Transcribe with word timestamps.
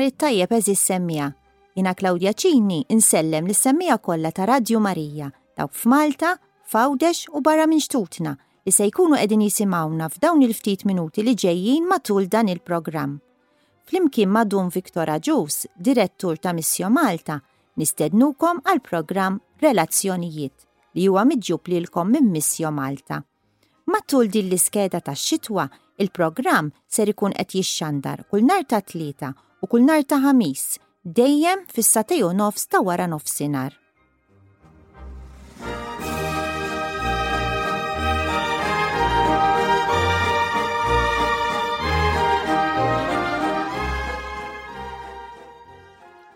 it 0.00 0.18
tajjeb 0.18 0.52
eżis 0.52 0.80
semmija. 0.80 1.32
Jina 1.76 1.94
Klaudja 1.94 2.32
Ċini 2.32 2.84
insellem 2.88 3.46
l 3.46 3.54
semmija 3.54 3.98
kollha 3.98 4.30
ta' 4.30 4.44
Radju 4.46 4.80
Marija, 4.80 5.30
dawk 5.56 5.72
f'Malta, 5.72 6.36
f'Għawdex 6.70 7.28
u 7.32 7.40
barra 7.40 7.66
minn 7.66 7.80
xtutna 7.80 8.36
li 8.64 8.72
se 8.72 8.86
jkunu 8.86 9.16
qegħdin 9.16 9.42
jisimgħuna 9.44 10.06
f'dawn 10.12 10.42
il-ftit 10.46 10.84
minuti 10.88 11.22
li 11.22 11.34
ġejjin 11.34 11.86
matul 11.88 12.28
dan 12.28 12.48
il-programm. 12.48 13.16
Flimkien 13.86 14.30
ma' 14.30 14.44
Dun 14.44 14.70
Viktora 14.72 15.18
Ġus, 15.18 15.66
direttur 15.76 16.36
ta' 16.38 16.52
Missjo 16.56 16.88
Malta, 16.90 17.40
nistednukom 17.76 18.60
għal 18.64 18.80
programm 18.82 19.40
Relazzjonijiet 19.60 20.68
li 20.94 21.08
huwa 21.08 21.24
miġġub 21.26 21.68
lilkom 21.72 22.10
minn 22.12 22.30
Missjo 22.32 22.70
Malta. 22.72 23.22
Matul 23.86 24.30
din 24.32 24.46
l-iskeda 24.48 25.00
tax-xitwa 25.04 25.66
il-programm 26.00 26.70
ser 26.88 27.08
ikun 27.12 27.34
qed 27.36 27.58
jixxandar 27.58 28.24
kull 28.30 28.46
nar 28.48 28.64
ta' 28.64 28.80
tlieta 28.80 29.34
u 29.64 29.66
kull 29.72 29.84
nar 29.88 30.02
ta' 30.04 30.18
ħamis 30.20 30.64
dejjem 31.18 31.60
fis-satej 31.72 32.18
u 32.26 32.32
nofs 32.36 32.66
ta' 32.68 32.82
wara 32.84 33.06
nofsinhar. 33.08 33.72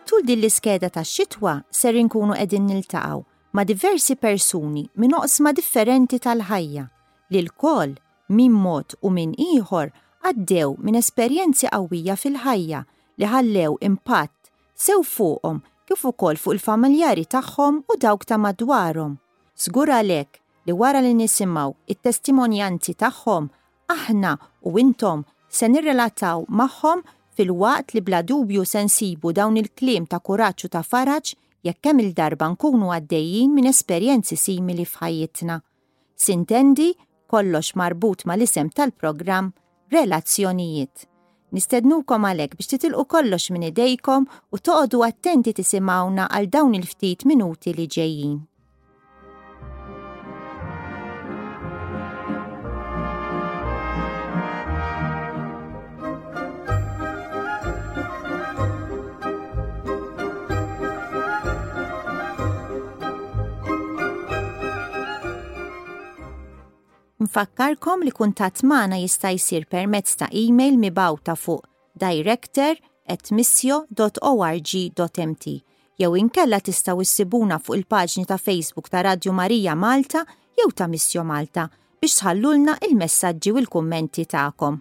Tul 0.09 0.25
din 0.25 0.41
l-iskeda 0.41 0.89
ta' 0.89 1.05
xitwa 1.15 1.59
ser 1.69 1.99
inkunu 2.01 2.33
qegħdin 2.41 2.65
niltaqgħu 2.73 3.21
ma' 3.53 3.69
diversi 3.69 4.17
persuni 4.25 4.87
minn 4.97 5.19
oqsma 5.21 5.53
differenti 5.53 6.17
tal-ħajja 6.17 6.89
li 7.35 7.45
l-kol 7.45 7.93
minn 8.37 8.57
mod 8.67 8.97
u 9.05 9.13
minn 9.13 9.37
ieħor 9.53 9.89
għaddew 10.33 10.73
minn 10.81 10.97
esperjenzi 11.03 11.69
qawwija 11.75 12.17
fil-ħajja 12.17 12.83
li 13.19 13.27
ħallew 13.27 13.79
impatt 13.89 14.51
sew 14.85 15.03
fuqhom 15.03 15.57
kif 15.91 16.05
ukoll 16.11 16.37
fuq 16.39 16.55
il-familjari 16.59 17.25
tagħhom 17.35 17.81
u 17.91 17.97
dawk 18.03 18.27
ta' 18.29 18.39
madwarhom. 18.39 19.17
Żgur 19.59 19.91
għalhekk 19.95 20.39
li 20.69 20.75
wara 20.83 21.01
li 21.03 21.11
nisimgħu 21.19 21.73
it-testimonjanzi 21.95 22.95
tagħhom 23.03 23.49
aħna 23.95 24.37
u 24.71 24.77
intom 24.85 25.25
se 25.51 25.67
nirrelataw 25.73 26.45
magħhom 26.63 27.03
fil-waqt 27.35 27.95
li 27.99 28.05
bla 28.07 28.23
dubju 28.23 28.63
sensibu 28.67 29.33
dawn 29.35 29.59
il-klim 29.59 30.07
ta' 30.07 30.23
kuraċċu 30.23 30.71
ta' 30.77 30.85
faraġ 30.87 31.35
jekk 31.67 31.83
kemm 31.89 32.05
il-darba 32.07 32.53
nkunu 32.55 32.93
għaddejjin 33.01 33.51
minn 33.55 33.73
esperjenzi 33.73 34.39
simili 34.39 34.87
f'ħajjitna. 34.87 35.59
Sintendi 36.15 36.93
kollox 37.27 37.75
marbut 37.75 38.23
mal-isem 38.31 38.71
tal-programm 38.71 39.51
Relazzjonijiet. 39.91 41.09
Nistednukom 41.57 42.27
għalek 42.31 42.57
biex 42.59 42.69
titilqu 42.73 43.05
kollox 43.15 43.47
minn 43.55 43.65
idejkom 43.71 44.27
u 44.53 44.61
toqodu 44.69 45.01
attenti 45.09 45.55
tisimawna 45.61 46.29
għal 46.37 46.53
dawn 46.59 46.77
il-ftit 46.83 47.25
minuti 47.33 47.73
li 47.81 47.89
ġejjin. 47.97 48.37
infakkarkom 67.29 68.01
li 68.09 68.13
kuntat 68.17 68.63
magħna 68.65 68.97
jista' 69.03 69.31
jsir 69.37 69.67
permezz 69.71 70.17
ta' 70.17 70.29
e-mail 70.43 70.79
mibawta 70.81 71.35
fuq 71.37 71.67
director 72.01 72.79
at 73.07 73.29
missio.org.mt 73.31 73.93
jew 76.01 76.15
inkella 76.23 76.63
tista' 76.65 76.97
issibuna 77.05 77.61
fuq 77.61 77.77
il-paġni 77.83 78.25
ta' 78.31 78.41
Facebook 78.41 78.89
ta' 78.89 79.05
Radio 79.05 79.33
Marija 79.43 79.77
Malta 79.77 80.25
jew 80.57 80.73
ta' 80.73 80.89
Missio 80.89 81.25
Malta 81.29 81.69
biex 82.01 82.17
tħallulna 82.23 82.81
il 82.89 82.97
messagġi 82.97 83.51
u 83.53 83.59
l-kummenti 83.61 84.25
tagħkom. 84.31 84.81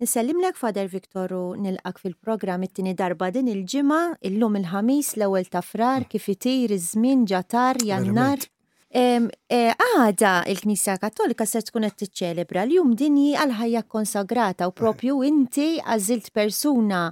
Nsellimlek 0.00 0.56
Fader 0.56 0.86
Viktoru 0.88 1.44
nilqak 1.60 1.98
fil-programm 2.00 2.62
it-tieni 2.64 2.94
darba 2.96 3.26
din 3.34 3.50
il-ġimgħa 3.52 3.98
illum 4.30 4.54
il-ħamis 4.60 5.10
l-ewwel 5.18 5.50
ta' 5.52 5.60
frar 5.64 5.98
mm. 6.06 6.08
kif 6.14 6.28
itir 6.32 6.72
iż-żmien 6.76 7.26
ġatar 7.28 7.82
jannar. 7.84 8.46
E, 8.88 9.20
għada 9.20 10.32
il-Knisja 10.48 10.94
Kattolika 11.04 11.44
se 11.46 11.60
tkun 11.68 11.84
qed 11.90 11.98
tiċċelebra 12.00 12.64
l-jum 12.64 12.94
dinji 12.98 13.34
għal 13.38 13.52
ħajja 13.60 13.84
konsagrata 13.92 14.70
u 14.70 14.72
propju 14.80 15.20
eh. 15.20 15.28
inti 15.28 15.68
għażilt 15.84 16.32
persuna 16.32 17.02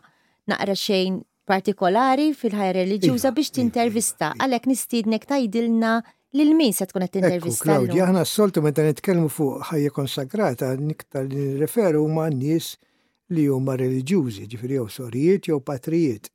naqra 0.48 0.74
xejn 0.86 1.20
partikolari 1.48 2.30
fil-ħajja 2.34 2.74
reliġjuża 2.80 3.28
iva, 3.28 3.36
biex 3.36 3.52
iva, 3.52 3.56
tintervista 3.60 4.30
iva. 4.32 4.46
għalhekk 4.46 4.72
nistiednek 4.72 5.28
tgħidilna 5.28 5.98
lil 6.36 6.54
min 6.56 6.72
se 6.74 6.86
tkun 6.88 7.06
qed 7.06 7.20
intervista. 7.22 7.64
Claudia, 7.64 8.04
aħna 8.06 8.22
s-soltu 8.26 8.62
meta 8.64 8.84
nitkellmu 8.84 9.30
fuq 9.32 9.62
ħajja 9.70 9.92
konsagrata, 9.96 10.70
niktar 10.76 11.26
li 11.28 11.40
nirreferu 11.54 12.02
ma' 12.12 12.28
nies 12.34 12.74
li 13.34 13.46
huma 13.48 13.76
reliġjużi, 13.80 14.46
ġifieri 14.50 14.78
jew 14.78 14.86
sorijiet 14.92 15.48
jew 15.50 15.58
patrijiet 15.64 16.30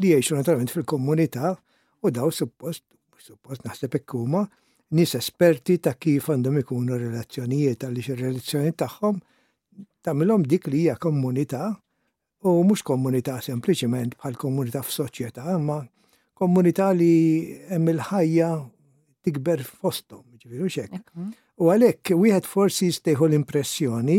li 0.00 0.12
jgħixu 0.14 0.36
naturalment 0.38 0.72
fil-komunità 0.72 1.54
u 2.02 2.08
daw 2.14 2.30
suppost, 2.32 2.84
suppost 3.20 3.64
naħseb 3.68 3.96
hekk 3.98 4.16
huma 4.16 4.46
nies 4.96 5.12
esperti 5.18 5.76
ta' 5.84 5.92
kif 6.00 6.30
għandhom 6.32 6.60
ikunu 6.62 6.96
relazzjonijiet 6.98 7.84
għaliex 7.84 8.12
ir-relazzjoni 8.16 8.72
tagħhom 8.82 9.20
tagħmilhom 10.04 10.46
dik 10.48 10.68
li 10.72 10.84
hija 10.86 10.96
komunità 11.00 11.66
u 12.48 12.54
mhux 12.64 12.84
komunità 12.88 13.36
sempliċiment 13.44 14.16
bħal 14.22 14.36
komunità 14.40 14.80
f'soċjetà, 14.84 15.44
imma 15.60 15.80
komunità 16.40 16.88
li 16.96 17.56
hemm 17.68 17.92
il-ħajja 17.98 18.50
tikber 19.24 19.62
fostom, 19.64 20.24
ġifiru 20.40 20.68
xek. 20.72 20.92
Mhm. 20.94 21.30
U 21.60 21.68
għalek, 21.74 22.12
wieħed 22.16 22.46
forsi 22.48 22.88
jistejħu 22.90 23.28
l-impressjoni 23.28 24.18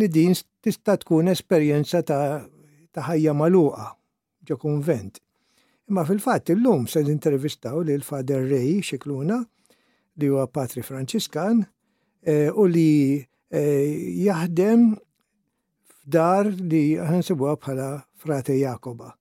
li 0.00 0.08
din 0.08 0.32
tista' 0.34 0.96
tkun 1.02 1.28
esperjenza 1.28 2.00
ta' 2.08 3.02
ħajja 3.08 3.34
maluqa 3.36 3.90
ġo 4.46 4.56
konvent. 4.58 5.20
Imma 5.90 6.04
fil-fatt 6.08 6.50
illum 6.54 6.86
se 6.88 7.00
intervistaw 7.02 7.82
li 7.84 7.96
l-Fader 7.98 8.44
Rej 8.48 8.80
xikluna 8.88 9.40
li 10.20 10.26
huwa 10.30 10.46
Patri 10.48 10.82
Franċiskan 10.84 11.60
eh, 12.24 12.48
u 12.50 12.64
li 12.68 13.18
eh, 13.50 13.88
jaħdem 14.28 14.94
f'dar 16.06 16.48
li 16.70 16.84
ħansibuha 16.98 17.56
bħala 17.62 17.90
Frate 18.22 18.56
Jakoba 18.58 19.12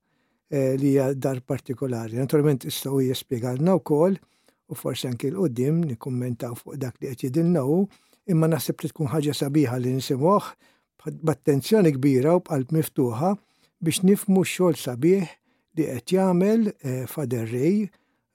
eh, 0.50 0.76
li 0.78 0.94
hija 0.96 1.12
dar 1.14 1.42
partikolari. 1.42 2.16
Naturalment 2.16 2.64
jespiegħalna 2.70 3.76
u 3.76 3.82
wkoll 3.84 4.18
u 4.72 4.78
forsi 4.80 5.08
anki 5.10 5.28
l-qoddim 5.34 5.82
nikkummentaw 5.90 6.56
fuq 6.62 6.78
dak 6.82 6.96
li 7.02 7.10
qed 7.12 7.20
jidilnaw, 7.28 7.72
imma 8.32 8.48
naħseb 8.54 8.84
li 8.86 8.90
tkun 8.92 9.10
ħaġa 9.14 9.34
sabiħa 9.44 9.80
li 9.84 9.92
nisimuħ 9.98 10.48
b'attenzjoni 11.28 11.96
kbira 11.98 12.38
u 12.38 12.42
b'qalb 12.46 12.76
miftuħa 12.78 13.32
biex 13.86 14.04
nifmu 14.08 14.44
xogħol 14.54 14.78
sabiħ 14.86 15.26
li 15.78 15.88
qed 15.96 16.16
jagħmel 16.16 16.70
eh, 16.72 17.04
Fader 17.12 17.48
Rej 17.52 17.90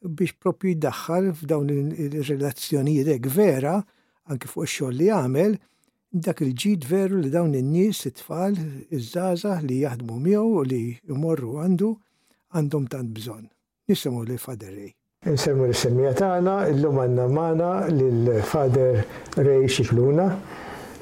biex 0.07 0.37
propju 0.43 0.75
jdaħħal 0.81 1.31
f'dawn 1.33 1.73
ir-relazzjonijiet 1.95 3.11
hekk 3.15 3.33
vera 3.39 3.77
anke 4.29 4.51
fuq 4.51 4.69
ix-xogħol 4.69 4.99
li 5.01 5.09
jagħmel 5.13 5.57
dak 6.27 6.41
il-ġid 6.49 6.87
veru 6.91 7.23
li 7.23 7.33
dawn 7.33 7.57
in-nies 7.63 8.05
it-tfal 8.11 8.59
iż-żgħażagħ 8.91 9.65
li 9.71 9.81
jaħdmu 9.87 10.21
miegħu 10.29 10.53
u 10.61 10.67
li 10.69 10.85
jmorru 11.09 11.61
għandu 11.65 11.95
għandhom 12.57 12.87
tant 12.97 13.13
bżonn. 13.17 13.49
Nisimgħu 13.91 14.27
li 14.29 14.37
Fader 14.41 14.73
Rej 14.79 14.93
nsemmu 15.33 15.67
l-semmija 15.71 16.13
tagħna, 16.19 16.55
illum 16.71 16.99
għandna 17.03 17.25
magħna 17.35 17.71
lil-Fader 17.91 19.01
Rej 19.43 19.65
Xikluna 19.77 20.27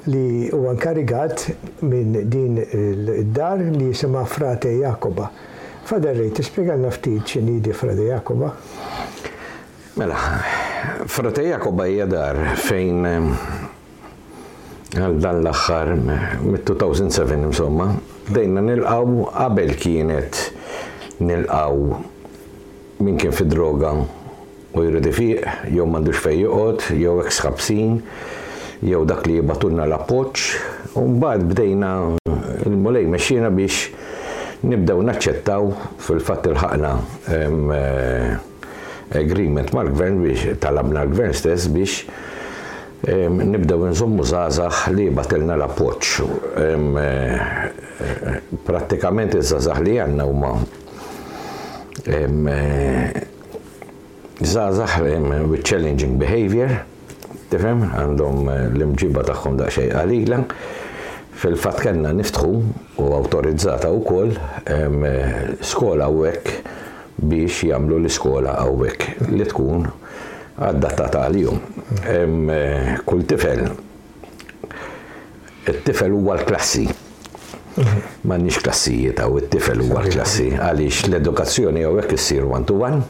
li 0.09 0.47
huwa 0.53 0.73
nkarigat 0.75 1.43
minn 1.89 2.15
din 2.29 2.59
id-dar 2.61 3.61
li 3.61 3.89
jisimha 3.91 4.25
Frate 4.29 4.71
Jakoba. 4.79 5.29
Fader 5.85 6.17
Rej, 6.17 6.31
tispjegalna 6.39 6.91
ftit 6.93 7.35
x'inhi 7.35 7.73
Frate 7.77 8.07
Jakoba? 8.09 8.51
Mela, 9.99 10.17
Frate 11.09 11.45
Jakoba 11.49 11.85
hija 11.89 12.09
dar 12.11 12.41
fejn 12.65 13.05
eh, 13.09 13.45
għal 14.99 15.19
dan 15.23 15.41
l-axħar, 15.43 15.93
eh, 15.93 16.27
mit-2007 16.43 17.37
insomma, 17.51 17.91
dejna 18.33 18.63
nilqaw 18.65 19.07
qabel 19.35 19.77
kienet 19.79 20.47
nilqaw 21.21 22.13
min 22.97 23.17
kien 23.17 23.31
fid 23.31 23.47
droga 23.49 23.91
u 24.75 24.83
jridi 24.83 25.11
fiq, 25.11 25.45
jew 25.73 25.85
m'għandux 25.87 26.19
fejn 26.25 26.41
joqgħod, 26.45 26.83
jew 26.99 27.15
hekk 27.21 27.31
sħabsin, 27.35 27.93
jew 28.87 29.01
dak 29.07 29.25
li 29.29 29.37
jibatunna 29.39 29.85
l-appoġġ, 29.87 30.43
u 30.99 31.03
mbagħad 31.15 31.45
bdejna 31.53 31.91
il-mulej 32.65 33.05
mexxina 33.13 33.51
biex 33.55 33.89
nibdew 34.65 34.99
naċċettaw 35.07 35.71
fil-fatt 36.03 36.47
il-ħaqna 36.51 36.91
eh, 37.35 38.29
agreement 39.21 39.71
mal-gvern 39.75 40.21
biex 40.23 40.55
talabna 40.63 41.03
l-gvern 41.07 41.35
stess 41.35 41.67
biex 41.71 42.05
nibdew 43.05 43.89
nżommu 43.91 44.23
zazax 44.25 44.87
li 44.95 45.09
batilna 45.13 45.55
l-appoġġ. 45.59 46.63
Eh, 46.63 46.89
eh, 47.03 48.41
prattikament 48.65 49.35
iż-żazax 49.39 49.83
li 49.87 49.99
għandna 50.03 50.27
huma 50.31 50.53
Eh, 52.03 53.11
zazax 54.43 54.97
with 55.49 55.63
challenging 55.63 56.17
behavior, 56.19 56.83
tifhem, 57.49 57.85
għandhom 57.87 58.41
eh, 58.51 58.63
l-imġiba 58.75 59.23
tagħhom 59.25 59.55
daqsxejn 59.61 59.93
qalila. 59.95 60.41
Fil-fatt 61.39 61.81
kellna 61.85 62.11
niftħu 62.15 62.51
u 62.99 63.05
awtorizzata 63.19 63.89
wkoll 63.95 64.35
eh, 64.65 65.55
skola 65.63 66.09
uwek 66.11 66.51
biex 67.15 67.63
jagħmlu 67.71 68.01
l-iskola 68.03 68.57
hawnhekk 68.59 69.29
li 69.31 69.47
tkun 69.49 69.87
għaddattata 70.59 71.23
għalihom. 71.25 71.63
Kull 73.07 73.23
tifel 73.29 73.63
it-tifel 75.73 76.11
huwa 76.19 76.35
l-klassi 76.41 76.85
Mhm. 77.75 78.03
M'għandniex 78.31 78.61
klassijiet 78.63 79.19
għaw 79.19 79.37
it-tifel 79.41 79.81
huwa 79.83 79.99
l-klassi 80.05 80.45
għaliex 80.55 81.09
l-edukazzjoni 81.09 81.81
jew 81.83 81.97
hekk 81.99 82.13
issir 82.15 82.45
one 82.45 82.63
to 82.65 82.77
one 82.79 83.01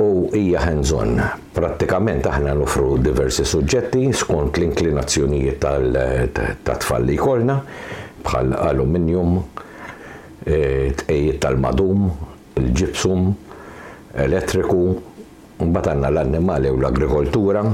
u 0.00 0.04
hija 0.32 0.62
hands-on. 0.64 1.20
Prattikament 1.52 2.24
aħna 2.30 2.54
nofru 2.56 2.96
diversi 3.04 3.44
suġġetti 3.44 4.06
skont 4.16 4.56
l-inklinazzjonijiet 4.56 5.60
tat-tfal 6.64 7.04
li 7.04 7.18
jkollna 7.18 7.58
bħal 8.24 8.56
aluminium, 8.70 9.36
e, 10.46 10.92
tqejjiet 10.96 11.40
tal-madum, 11.44 12.08
il-ġipsum, 12.56 13.28
elettriku, 14.24 14.82
mbagħad 15.60 15.90
għandna 15.92 16.10
l-annimali 16.14 16.70
u 16.72 16.78
l-agrikoltura, 16.80 17.64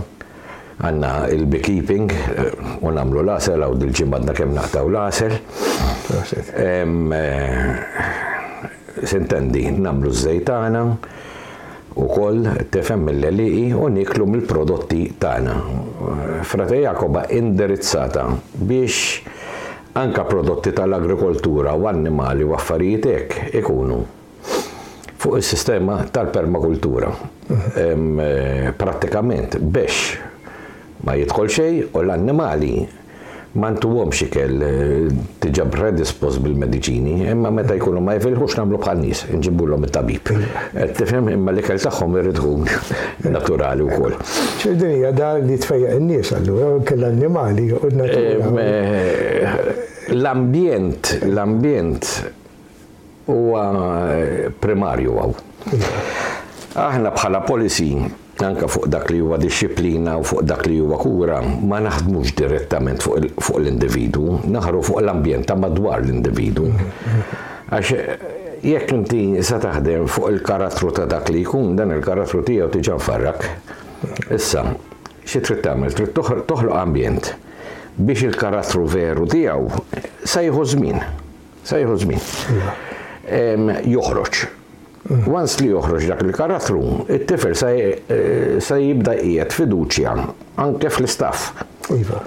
għanna 0.87 1.13
il-beekeeping, 1.35 2.11
e, 2.11 2.51
u 2.83 2.91
namlu 2.91 3.23
asel 3.31 3.63
għaw 3.63 3.79
dil-ġimadna 3.79 4.35
kem 4.35 4.51
naqtaw 4.55 4.87
laser, 4.91 5.39
Eh, 6.09 6.87
sintendi, 9.03 9.71
namlu 9.75 10.11
z-zejtana 10.15 10.83
u 11.99 12.07
koll 12.07 12.45
tefem 12.71 13.03
mill-eliqi 13.09 13.73
e 13.73 13.75
u 13.75 13.89
niklu 13.89 14.27
mill-prodotti 14.27 15.17
tana. 15.19 15.57
Frate 16.43 16.77
Jakoba 16.79 17.25
indirizzata 17.29 18.29
biex 18.55 19.21
anka 19.99 20.23
prodotti 20.25 20.71
tal-agrikoltura 20.73 21.75
u 21.75 21.87
annimali 21.91 22.45
u 22.47 22.53
affarijietek 22.55 23.35
ikunu 23.53 23.99
fuq 25.19 25.37
il-sistema 25.41 26.05
tal-permakultura. 26.13 27.11
Eh, 27.75 28.71
Pratikament 28.79 29.59
biex 29.59 31.03
ma 31.03 31.17
jitkol 31.19 31.51
xej 31.51 31.83
u 31.95 32.05
l-annimali 32.07 32.77
mantu 33.61 33.89
għom 34.01 34.13
xikel 34.15 34.65
tiġa 35.43 35.65
eh, 35.67 35.71
predispos 35.75 36.39
bil-medicini, 36.45 37.17
imma 37.33 37.51
meta 37.57 37.75
jkunu 37.79 38.03
ma 38.05 38.15
jifilħux 38.19 38.57
namlu 38.61 38.81
bħal 38.83 39.01
nis, 39.03 39.23
nġibbu 39.33 39.69
l 39.71 39.77
om 39.79 39.87
il-tabib. 39.89 40.33
Tifem 40.97 41.31
imma 41.33 41.53
li 41.57 41.63
eh, 41.65 41.69
kell 41.69 41.83
taħħom 41.87 42.19
irridħum 42.23 43.31
naturali 43.33 43.87
u 43.87 43.91
kol. 43.95 44.17
ċerdinija, 44.63 45.13
da 45.17 45.33
li 45.41 45.57
tfejja 45.63 45.95
n-nis 46.01 46.33
għallu, 46.37 46.63
kell-animali 46.89 47.69
u 47.77 47.93
L-ambjent, 50.07 51.09
l-ambjent 51.27 52.11
u 53.33 53.39
primarju 54.63 55.17
għaw. 55.19 55.33
Aħna 56.79 57.11
bħala 57.17 57.41
policy 57.49 57.89
anka 58.45 58.67
fuq 58.69 58.87
dak 58.89 59.11
li 59.11 59.21
huwa 59.21 59.39
disciplina 59.39 60.19
u 60.19 60.25
fuq 60.25 60.43
dak 60.43 60.67
li 60.67 60.79
huwa 60.81 60.99
kura, 61.01 61.41
ma 61.41 61.79
naħdmux 61.81 62.35
direttament 62.37 63.03
fuq 63.03 63.59
l-individu, 63.61 64.41
naħru 64.51 64.83
fuq 64.87 65.01
l-ambjent 65.05 65.47
ta' 65.49 65.57
madwar 65.59 66.03
l-individu. 66.05 66.69
Għax 67.73 67.93
jekk 68.65 68.93
inti 68.97 69.23
sa 69.47 69.61
taħdem 69.63 70.09
fuq 70.11 70.31
il-karattru 70.35 70.93
ta' 70.99 71.07
dak 71.11 71.31
li 71.33 71.45
jkun, 71.47 71.77
dan 71.79 71.95
il-karattru 71.97 72.43
tiegħu 72.47 72.69
tiġan 72.77 73.03
farrak. 73.03 73.49
Issa, 74.37 74.67
xi 75.25 75.41
trid 75.41 75.65
tagħmel, 75.65 75.97
trid 75.97 76.13
toħloq 76.17 76.77
ambjent 76.83 77.33
biex 77.97 78.27
il-karattru 78.29 78.85
veru 78.93 79.25
tiegħu 79.33 79.85
sa 80.29 80.43
jieħu 80.45 80.67
żmien, 80.77 81.01
sa 81.65 81.79
jieħu 81.81 81.95
żmien. 82.05 82.31
Joħroġ 83.97 84.45
Once 85.09 85.61
li 85.63 85.69
joħroġ 85.71 86.07
dak 86.11 86.23
il 86.25 86.33
karatru 86.35 86.79
it-tifel 87.15 87.55
sa' 87.57 87.71
eh, 87.71 88.59
jibda 88.59 89.15
qiegħed 89.21 89.55
fiduċja 89.55 90.15
anke 90.65 90.91
fl-istaff. 90.91 91.63
Iva. 91.95 92.23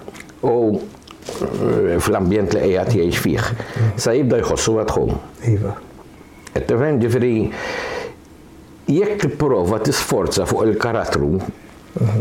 U 0.48 0.54
eh, 0.78 1.98
fl-ambjent 2.00 2.56
li 2.56 2.70
qiegħed 2.70 2.96
jgħix 2.96 3.24
fih. 3.26 3.96
sa 4.00 4.14
jibda 4.16 4.40
jħossu 4.40 4.78
għadħom. 4.86 5.14
Iva. 5.52 5.76
It-tifel 6.56 7.02
ġifieri 7.04 7.34
jekk 8.90 9.26
tipprova 9.28 9.82
tisforza 9.86 10.48
fuq 10.50 10.68
il 10.70 10.78
karatru 10.82 11.34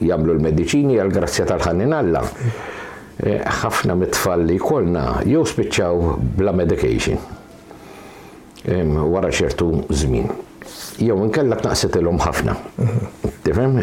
jagħmlu 0.00 0.36
l-mediċini 0.36 0.98
għal 1.02 1.14
grazzja 1.14 1.46
tal-ħannin 1.52 1.94
Alla. 2.00 2.24
Ħafna 3.20 3.92
mit-tfal 4.00 4.46
li 4.48 4.54
jkollna 4.56 5.02
jew 5.28 5.42
spiċċaw 5.44 6.14
bla 6.38 6.54
medication 6.56 7.20
wara 9.12 9.28
ċertu 9.28 9.66
żmien. 9.92 10.30
Jew 11.04 11.18
inkella 11.26 11.58
tnaqset 11.60 11.98
ilhom 12.00 12.16
ħafna. 12.24 12.54
Tifhem? 13.44 13.76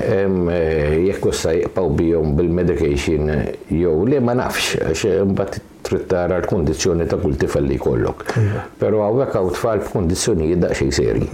Jekk 0.50 1.30
issa 1.36 1.54
jibqgħu 1.54 1.94
bihom 2.02 2.34
bil-medication 2.40 3.30
jew 3.78 3.94
li 4.10 4.18
ma 4.26 4.34
nafx 4.42 4.74
għax 4.90 5.06
imbagħad 5.22 5.62
trittara 5.88 6.38
l 6.38 6.46
kondizjoni 6.46 7.06
ta' 7.08 7.20
kull 7.22 7.36
tifel 7.42 7.66
li 7.70 7.78
kollok. 7.80 8.24
Iva. 8.42 8.66
Pero 8.82 9.02
għawek 9.06 9.36
għaw 9.38 9.52
tfal 9.56 9.84
f'kundizzjonijiet 9.88 10.62
daqsxejn 10.64 10.92
seri. 10.92 11.28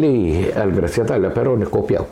Li 0.00 0.16
għal-grazzja 0.50 1.06
tal 1.08 1.22
la 1.26 1.30
però 1.34 1.54
nikkopjaw. 1.60 2.08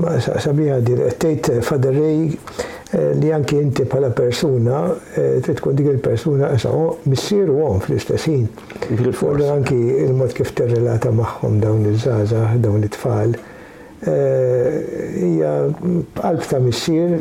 Ma 0.00 0.16
sabiħa 0.18 0.80
dir, 0.86 1.02
tejt 1.22 1.50
faderrej 1.66 2.22
eh, 2.26 3.12
li 3.20 3.30
anki 3.34 3.58
inti 3.60 3.84
pala 3.86 4.08
persuna, 4.18 4.80
eh, 5.14 5.36
trid 5.46 5.60
tkun 5.60 5.76
dik 5.78 5.92
il-persuna 5.92 6.48
esaw 6.56 6.96
missir 7.10 7.52
u 7.52 7.60
għom 7.68 7.84
fl-istessin. 7.84 8.48
Forse 9.14 9.50
anki 9.52 9.76
il-mod 10.06 10.32
kif 10.34 10.54
terrelata 10.58 11.12
maħħom 11.14 11.60
dawn 11.62 11.86
il 11.92 12.00
żaza 12.02 12.46
dawn 12.62 12.82
il 12.88 12.92
tfal 12.96 13.36
eh, 14.00 15.24
Ija 15.28 15.54
għalb 15.68 16.48
ta' 16.50 16.60
missir 16.64 17.16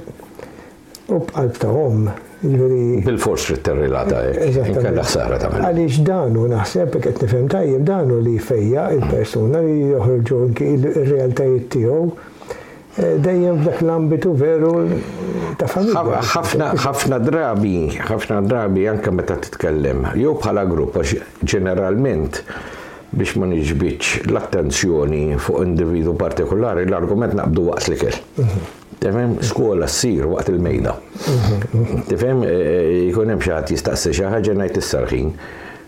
u 1.12 1.20
għalb 1.38 1.60
ta' 1.62 1.70
għom. 1.74 2.08
Bil-fors 2.48 3.48
ritterrilata, 3.50 4.22
eh. 4.30 4.54
inkella 4.70 5.04
ħsara 5.04 5.38
ta' 5.42 5.72
danu 6.06 6.46
naħseb 6.52 7.00
għet 7.00 7.24
nifem 7.26 7.48
tajjeb 7.52 7.84
danu 7.88 8.20
li 8.26 8.36
fejja 8.40 8.86
il-persuna 8.98 9.62
li 9.66 9.76
joħorġu 9.92 10.38
il-realtajiet 10.68 11.68
tiegħu 11.74 11.98
eh, 12.04 13.16
dejjem 13.26 13.64
f'dak 13.66 13.82
l-ambitu 13.86 14.36
veru 14.44 14.74
ta' 15.58 15.70
familja. 15.72 16.22
Ħafna 16.36 16.70
ħafna 16.86 17.22
drabi, 17.26 17.76
ħafna 18.10 18.42
drabi 18.46 18.88
anke 18.94 19.14
meta 19.20 19.40
titkellem, 19.46 20.12
jew 20.16 20.38
bħala 20.38 20.68
grupp 20.70 21.02
ġeneralment 21.44 22.44
biex 23.16 23.38
ma 23.40 23.48
niġbiċ 23.48 24.26
l-attenzjoni 24.30 25.24
fuq 25.40 25.64
individu 25.64 26.16
partikolari, 26.20 26.84
l-argument 26.90 27.38
naqbdu 27.40 27.70
waqt 27.72 27.88
li 27.94 28.00
kell. 28.02 28.24
Mhm 28.40 28.74
skola 29.42 29.88
s 29.88 29.92
ssir 29.98 30.26
waqt 30.26 30.48
il-mejda. 30.50 30.94
Tifhem 32.08 32.42
eh, 32.42 32.48
eh, 32.48 33.08
jikun 33.10 33.30
hemm 33.34 33.40
xi 33.42 33.52
ħadd 33.52 33.72
jistaqsi 33.76 34.12
xi 34.14 34.24
ħaġa 34.32 34.56
ngħid 34.60 34.82
is-sarħin 34.82 35.32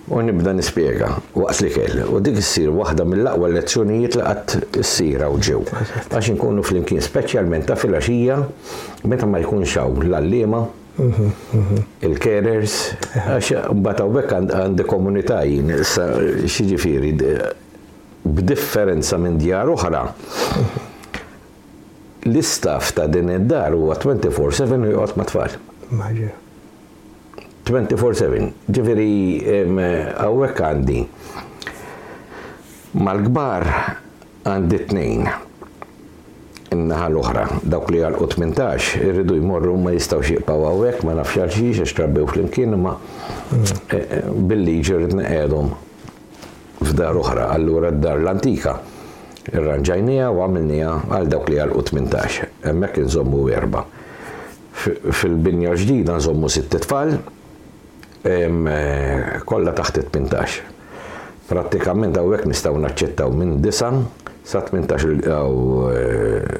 u 0.07 0.21
nibda 0.23 0.53
nispjega 0.55 1.09
waqt 1.35 1.61
li 1.65 1.69
kell. 1.73 2.05
U 2.15 2.19
dik 2.23 2.37
s-sir 2.41 2.69
waħda 2.71 3.05
mill-aqwa 3.07 3.49
lezzjonijiet 3.57 4.17
li 4.19 4.23
qatt 4.23 4.79
issir 4.79 5.23
u 5.27 5.37
ġew. 5.39 5.61
Għax 6.11 6.33
inkunu 6.33 6.63
flimkien 6.63 7.01
speċjalment 7.03 7.67
ta' 7.69 7.77
filgħaxija 7.79 8.39
meta 9.11 9.25
ma 9.27 9.41
jkun 9.43 9.65
xaw 9.67 9.93
l-allima 10.05 10.65
il-carers, 12.07 12.77
għax 13.15 13.53
bata 13.85 14.05
u 14.09 14.13
bekk 14.15 14.39
għandi 14.49 14.87
komunitajin 14.89 15.71
jien, 15.75 15.87
xieġifiri, 16.49 17.11
b'differenza 18.27 19.17
minn 19.21 19.37
djar 19.39 19.69
oħra 19.75 20.05
l 22.25 22.33
istaf 22.35 22.91
ta' 22.93 23.05
din 23.07 23.27
id-dar 23.29 23.73
huwa 23.77 23.93
24-7 24.03 24.81
u 24.81 24.89
jgħod 24.97 25.13
ma' 25.19 25.27
tfal 25.29 25.53
24-7. 27.67 28.45
Ġifiri, 28.71 29.09
għawek 30.23 30.59
għandi. 30.69 31.01
Mal-gbar 33.03 33.65
għandi 34.47 34.77
t-nejn. 34.87 35.25
Innaħa 36.77 37.09
l-oħra, 37.11 37.43
dawk 37.67 37.91
li 37.91 37.99
għal 38.07 38.15
18, 38.23 39.01
irridu 39.03 39.35
jmorru 39.41 39.75
ma 39.83 39.91
jistaw 39.97 40.23
pa' 40.47 40.55
għawek, 40.55 41.03
ma 41.07 41.17
nafxar 41.19 41.51
xiex, 41.51 41.83
xtrabbew 41.91 42.27
fl-imkien, 42.31 42.75
ma 42.79 42.95
mm. 42.95 43.83
eh, 43.89 43.97
eh, 43.99 44.31
billi 44.47 44.79
ġirrit 44.87 45.13
neqedhom 45.19 45.71
f'dar 46.87 47.19
oħra, 47.19 47.49
allura 47.55 47.91
d-dar 47.95 48.19
l-antika. 48.23 48.77
Irranġajnija 49.55 50.27
u 50.33 50.41
għamilnija 50.43 50.89
għal 51.17 51.27
dawk 51.31 51.49
li 51.53 51.59
għal 51.61 51.71
18, 51.79 52.47
emmek 52.71 52.97
nżommu 53.03 53.45
erba. 53.55 53.85
Fil-binja 54.77 55.71
ġdida 55.79 56.17
nżommu 56.19 56.49
sitt 56.51 56.75
tfal, 56.83 57.15
eh, 58.27 59.39
kolla 59.47 59.71
taħt 59.75 60.01
18. 60.03 60.59
Prattikament 61.47 62.17
hawnhekk 62.19 62.49
nistaw 62.51 62.75
naċċettaw 62.83 63.31
minn 63.33 63.61
9 63.63 64.03
sa 64.43 64.59
18 64.61 65.15
eh, 65.15 66.59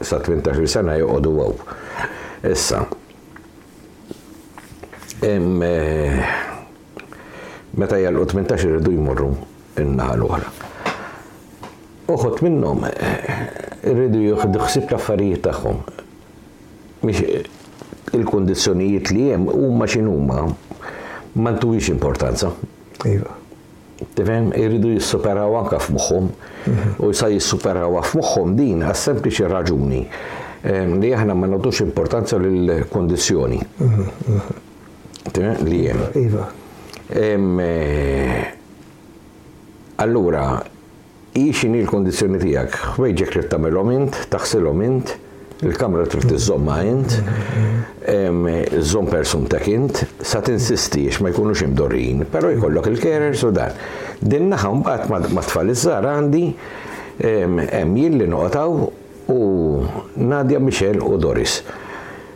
sa 0.00 0.18
18 0.24 0.66
sena 0.66 0.96
joqogħdu 0.96 1.34
għaw. 1.36 1.54
Issa, 2.52 2.80
eh, 5.20 6.10
meta 7.72 8.00
jgħal 8.00 8.18
18 8.24 8.66
irridu 8.70 8.96
jmorru 8.96 9.34
in-naħa 9.84 10.16
l-oħra 10.18 10.70
uħut 12.10 12.40
minnom 12.42 12.82
rridu 13.82 14.22
juħdu 14.30 14.60
xsib 14.66 14.88
l-affarijiet 14.90 15.44
tagħhom. 15.46 15.82
Miex 17.06 17.50
il 18.14 18.24
kondizjonijiet 18.28 19.10
li 19.14 19.28
jem, 19.30 19.46
u 19.48 19.70
maċin 19.78 20.08
u 20.10 20.16
ma 20.26 20.40
man 21.34 21.54
ntuwix 21.60 21.88
importanza. 21.92 22.50
Iva. 23.08 23.38
Tifhem, 24.18 24.48
irridu 24.58 24.90
jissuperaw 24.96 25.54
anka 25.60 25.78
f'moħħhom 25.80 26.30
u 27.06 27.12
jsa 27.14 27.28
jissuperaw 27.32 28.00
f'moħħhom 28.02 28.56
din 28.58 28.82
għas 28.88 29.06
sempliċi 29.10 29.46
raġuni 29.52 30.00
li 31.02 31.10
jahna 31.10 31.34
ma 31.34 31.48
nagħtux 31.50 31.84
importanza 31.86 32.36
l-kondizjoni. 32.38 33.62
Tifem, 35.30 35.64
Li 35.64 35.84
jem. 35.86 36.00
Iva. 36.18 36.48
Eh, 37.14 38.46
allura, 40.02 40.42
jixini 41.32 41.80
l-kondizjoni 41.86 42.38
tijak, 42.42 42.74
wejġek 43.00 43.30
trid 43.32 43.46
tagħmelhom 43.48 43.90
int, 43.94 44.16
taħsilhom 44.32 44.80
int, 44.84 45.12
il-kamra 45.64 46.04
trid 46.10 46.26
tiżomma 46.28 46.76
int, 46.84 47.14
żomm 48.82 49.08
persum 49.08 49.46
ta' 49.48 49.62
int, 49.72 50.02
sa 50.26 50.42
tinsistix 50.44 51.20
ma 51.22 51.30
jkunux 51.32 51.62
imdorin, 51.64 52.24
però 52.28 52.50
jkollok 52.52 52.90
il 52.92 53.00
kerer 53.00 53.38
u 53.46 53.52
dan. 53.54 53.72
Din 54.20 54.50
naħa 54.52 54.72
mbagħad 54.82 55.30
ma 55.32 55.46
tfal 55.46 55.72
iż-żar 55.72 56.08
għandi 56.16 56.42
hemm 57.22 57.96
jien 58.00 58.18
li 58.20 58.28
u 59.32 59.40
Nadja 60.28 60.58
Michel 60.60 60.98
u 61.02 61.16
Doris 61.16 61.60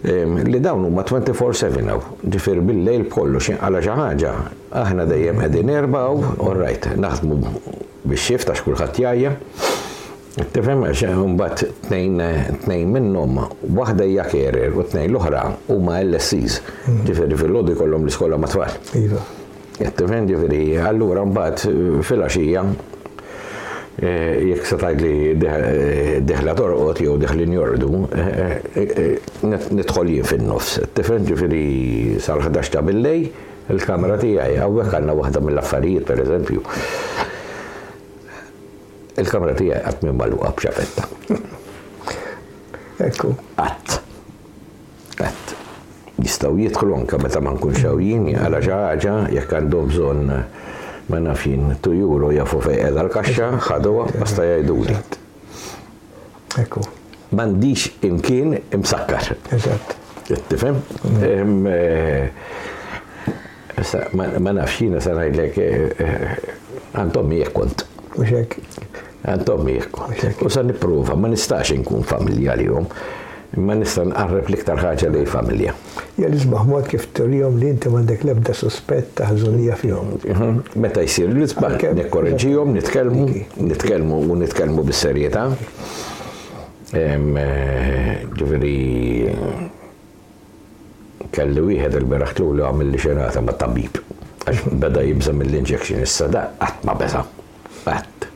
li 0.05 0.61
dawn 0.61 0.85
huma 0.91 1.03
24-7 1.07 1.81
għaw, 1.89 2.03
ġifir 2.29 2.61
bil-lejl 2.61 3.07
kollu 3.11 3.41
xin 3.41 3.57
għala 3.61 3.81
xi 3.83 3.95
ħaġa, 3.97 4.33
aħna 4.77 5.07
dejjem 5.09 5.41
qegħdin 5.43 5.71
erbaw, 5.73 6.21
orrajt, 6.51 6.89
naħdmu 7.01 7.39
bix-xif 8.05 8.47
ta' 8.47 8.57
xkulħadd 8.59 9.01
jajja. 9.03 9.37
Tifem, 10.53 10.83
għax 10.85 11.17
bat 11.39 11.63
t-nejn 11.87 12.91
minnum, 12.93 13.39
wahda 13.73 14.05
kerer 14.29 14.75
u 14.77 14.85
t-nejn 14.85 15.09
l-oħra 15.15 15.47
huma 15.73 15.99
LSCs, 16.05 16.61
ġifir 17.09 17.33
fil-lodi 17.41 17.77
kollum 17.79 18.05
l-iskola 18.05 18.37
matwal. 18.39 18.77
Iva. 19.01 19.23
Tifhem 19.79 20.29
ġifieri 20.29 20.63
allura 20.85 21.25
mbagħad 21.29 22.03
fil 22.05 22.25
axija 22.27 22.67
Eh, 23.99 24.53
jek 24.53 24.61
se 24.69 24.77
tajt 24.77 25.01
li 25.01 25.33
deħla 25.41 26.53
torqot 26.59 26.99
jew 27.01 27.15
deħlin 27.17 27.53
jordu, 27.57 28.03
eh, 28.13 28.61
eh, 28.77 29.63
nitħol 29.73 30.11
jien 30.13 30.29
fin-nofs. 30.29 30.75
Tifren 30.93 31.25
ġifiri 31.25 32.21
sal-11 32.21 32.73
ta' 32.75 32.83
billej, 32.85 33.23
il-kamera 33.73 34.19
tiegħi, 34.21 34.59
hawnhekk 34.61 34.99
għandna 35.01 35.15
waħda 35.17 35.43
mill-affarijiet 35.47 36.05
pereżempju. 36.13 36.63
Il-kamera 39.25 39.57
tiegħi 39.57 39.81
qatt 39.89 40.05
minn 40.05 40.21
maluqa 40.21 40.53
b'xafetta. 40.53 41.09
Ekku. 43.09 43.33
Qatt. 43.57 43.97
Qatt. 45.17 45.57
Jistgħu 46.21 46.53
jidħlu 46.67 47.01
anke 47.01 47.23
meta 47.25 47.41
ma 47.41 47.57
nkunx 47.57 47.81
xawjin 47.81 48.29
għal 48.45 48.61
xi 48.61 48.77
ħaġa 48.77 49.17
jekk 49.39 49.57
għandhom 49.63 49.89
bżonn 49.95 50.39
ma 51.07 51.19
nafin, 51.19 51.77
tu 51.81 51.93
juro 51.95 52.31
jafu 52.35 52.59
fej 52.65 52.81
edar 52.91 53.07
l-kaxxa, 53.07 53.53
ħadowa, 53.69 54.07
basta 54.19 54.47
jajduli. 54.49 54.95
Ekku. 56.63 56.83
Mandiċ 57.37 57.87
imkien 58.07 58.55
imsakkar. 58.75 59.29
Eżatt. 59.55 59.95
Tifem? 60.51 60.81
Ehm, 61.23 61.67
eh, 61.67 62.31
ma 64.39 64.53
nafxina 64.57 65.01
sanajdlek, 65.01 65.61
għantom 66.97 67.33
eh, 67.37 67.41
jekkont. 67.45 67.87
Muxek. 68.17 68.57
Għantom 69.27 69.71
jekkont. 69.75 70.27
U 70.47 70.51
san 70.51 70.67
niprofa, 70.73 71.15
ma 71.15 71.31
nistax 71.31 71.75
nkun 71.83 72.03
familjali 72.09 72.67
jom, 72.71 72.89
ma 73.63 73.79
nistan 73.79 74.11
nqarreb 74.11 74.51
liktar 74.51 74.83
ħaġa 74.83 75.15
li 75.15 75.27
familja 75.31 75.77
jelis 76.17 76.45
maħmod 76.49 76.87
kif 76.89 77.07
turjom 77.17 77.57
li 77.61 77.69
inti 77.75 77.91
mandek 77.93 78.23
lebda 78.25 78.55
suspett 78.57 79.11
ta' 79.19 79.27
ħżunija 79.31 79.77
fihom. 79.77 80.15
Mhm. 80.25 80.81
Meta 80.81 81.03
jisir 81.05 81.29
l-isbaħ, 81.33 81.77
nekkorreġijom, 81.99 82.73
nitkelmu, 82.79 83.27
nitkelmu 83.69 84.21
u 84.33 84.37
nitkelmu 84.41 84.85
bis-serjetà. 84.89 85.45
Eh, 86.95 88.25
ġifiri, 88.33 88.81
kelli 91.37 91.65
wieħed 91.69 91.97
il-beraħtlu 92.01 92.51
li 92.57 92.63
għamil 92.65 92.93
li 92.95 92.99
xenata 93.03 93.43
ma' 93.45 93.57
tabib. 93.65 93.99
Għax 94.47 94.77
beda 94.81 95.03
jibza 95.03 95.33
mill-injection 95.35 96.01
issa 96.07 96.31
da, 96.33 96.47
għat 96.65 96.85
ma' 96.89 96.95
beza. 96.95 97.25
Għat. 97.85 98.29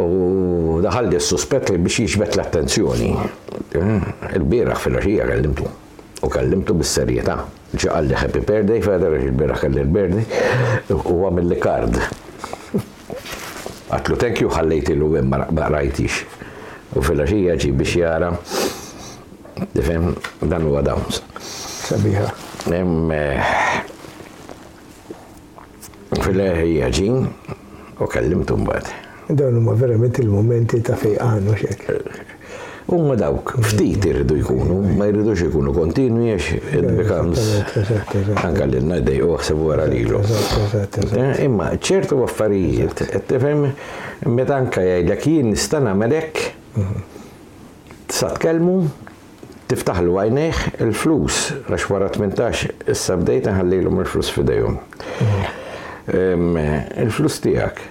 U 0.00 0.80
daħalli 0.82 1.18
s-suspett 1.20 1.70
li 1.74 1.78
biex 1.86 2.00
jiġbet 2.08 2.34
l-attenzjoni. 2.40 3.10
Eh, 3.12 4.34
il-beraħ 4.40 4.82
fil-raxija 4.86 5.28
kellimtu 5.30 5.68
u 6.20 6.28
kallimtu 6.28 6.74
bis-serjetà. 6.80 7.36
Ġaqal 7.74 8.08
li 8.10 8.14
Happy 8.18 8.42
Birthday, 8.44 8.82
Federer 8.84 9.22
il-bira 9.24 9.54
kalli 9.60 9.84
l-birthday, 9.84 10.92
u 10.94 11.16
għamil 11.28 11.46
li 11.52 11.58
kard. 11.62 11.96
Għatlu 13.90 14.16
thank 14.18 14.42
you 14.42 14.50
ħallejt 14.52 14.90
il 14.96 15.04
ma 15.30 15.44
rajtix. 15.70 16.22
U 16.98 17.04
fil-ħaxija 17.06 17.54
ġi 17.62 17.70
biex 17.78 17.96
jara, 18.02 18.30
tifem, 19.72 20.10
dan 20.42 20.66
huwa 20.68 20.82
dawns. 20.84 21.22
Sabiħa. 21.88 22.26
Fil-ħaxija 26.18 26.90
ġi, 27.00 27.08
u 28.02 28.10
kallimtu 28.10 28.58
mbagħad. 28.64 28.92
Dawn 29.30 29.60
huma 29.62 29.76
verament 29.78 30.18
il-momenti 30.20 30.82
ta' 30.84 30.98
fejqan 30.98 31.46
u 31.48 31.54
xek. 31.56 32.29
Umma 32.90 33.14
dawk, 33.14 33.52
ftit 33.62 34.02
irridu 34.04 34.34
jkunu, 34.40 34.80
ma 34.98 35.04
jridux 35.06 35.44
jkunu 35.44 35.70
kontinu 35.72 36.24
jiex, 36.24 36.48
it 36.74 36.88
becomes 36.98 37.44
anka 38.42 38.64
li 38.66 38.80
n-najdej 38.82 39.20
uħseb 39.22 39.60
wara 39.62 39.84
lilu. 39.92 40.18
Eh, 40.74 41.44
imma 41.46 41.68
ċertu 41.78 42.18
affarijiet, 42.24 43.04
tifhem 43.30 43.68
meta 44.34 44.56
anka 44.56 44.82
jgħidlek 44.82 45.28
jien 45.28 45.52
nista' 45.52 45.82
medek, 45.94 46.42
t-satkelmu, 48.10 48.76
tiftaħ 49.70 50.02
l 50.02 50.16
għajneħ 50.16 50.64
il-flus 50.88 51.38
għax 51.70 51.86
wara 51.94 52.10
18 52.10 52.90
issa 52.90 53.20
bdejt 53.22 53.52
nħallilhom 53.54 54.02
il-flus 54.02 54.34
fidejum. 54.34 54.80
Mm-hmm. 56.10 56.68
Il-flus 57.06 57.38
tiegħek 57.46 57.86